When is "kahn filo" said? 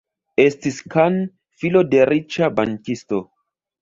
0.95-1.83